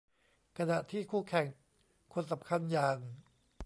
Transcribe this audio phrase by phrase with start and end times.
[0.57, 1.47] ขณะที่คู่แข่ง
[2.13, 2.97] คนสำคัญอย่าง